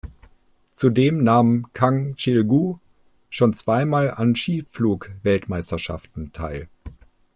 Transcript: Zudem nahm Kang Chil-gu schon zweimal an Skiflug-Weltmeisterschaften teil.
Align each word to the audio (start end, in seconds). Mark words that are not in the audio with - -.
Zudem 0.73 1.23
nahm 1.23 1.67
Kang 1.73 2.15
Chil-gu 2.15 2.79
schon 3.29 3.53
zweimal 3.53 4.09
an 4.09 4.35
Skiflug-Weltmeisterschaften 4.35 6.31
teil. 6.33 6.67